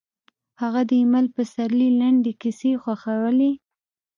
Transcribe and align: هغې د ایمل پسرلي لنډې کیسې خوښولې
هغې 0.61 0.83
د 0.89 0.91
ایمل 1.01 1.25
پسرلي 1.35 1.89
لنډې 1.99 2.33
کیسې 2.41 2.71
خوښولې 2.83 3.51